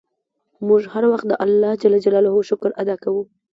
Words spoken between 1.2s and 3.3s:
د اللهﷻ شکر ادا کوو.